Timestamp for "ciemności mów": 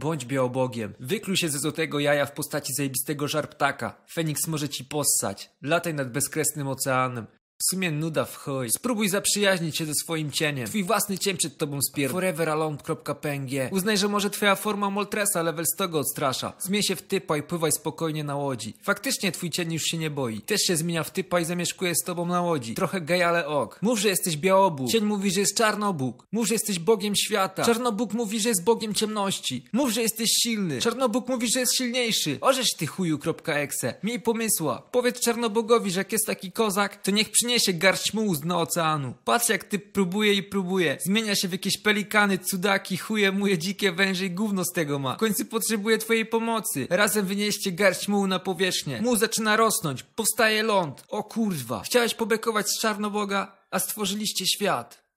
28.94-29.90